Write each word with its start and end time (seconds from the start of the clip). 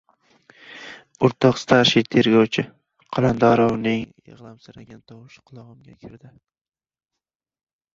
—O‘rtoq 1.29 1.59
starshiy 1.63 2.07
tergovchi!— 2.15 2.65
Qalandarovning 3.19 4.03
yig‘lamsiragan 4.03 5.07
tovushi 5.13 5.49
qulog‘imga 5.49 5.99
kirdi. 6.05 6.37